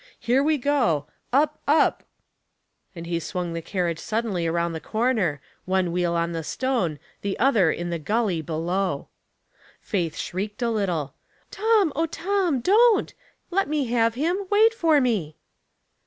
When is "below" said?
8.41-9.09